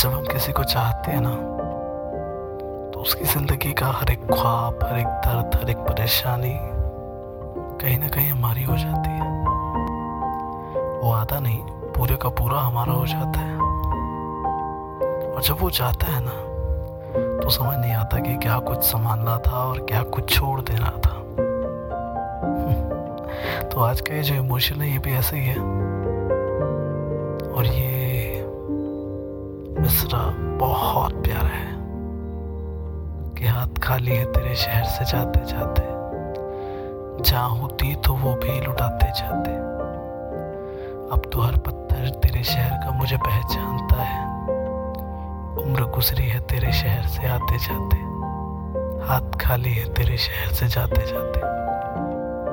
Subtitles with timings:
[0.00, 1.30] जब हम किसी को चाहते हैं ना
[2.92, 6.54] तो उसकी ज़िंदगी का हर एक ख्वाब, हर एक दर्द, हर एक परेशानी
[7.80, 9.28] कहीं ना कहीं हमारी हो जाती है।
[11.02, 11.58] वो आधा नहीं,
[11.92, 13.56] पूरे का पूरा हमारा हो जाता है।
[15.34, 16.36] और जब वो चाहता है ना
[17.42, 21.14] तो समझ नहीं आता कि क्या कुछ संभालना था और क्या कुछ छोड़ देना था।
[23.68, 25.99] तो आज का ये जो इमोशन है, ये भी ऐसे ही है।
[29.90, 31.72] मिसरा बहुत प्यारा है।
[33.38, 35.82] कि हाथ खाली है तेरे शहर से जाते जाते।
[37.22, 39.50] जहाँ होती तो वो भी लुटाते जाते।
[41.14, 44.24] अब तो हर पत्थर तेरे शहर का मुझे पहचानता है।
[45.64, 47.96] उम्र गुजरी है तेरे शहर से आते जाते।
[49.06, 51.40] हाथ खाली है तेरे शहर से जाते जाते।